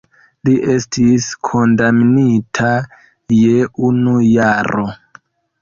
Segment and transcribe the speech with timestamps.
[0.47, 2.71] Li estis kondamnita
[3.43, 4.91] je unu jaro.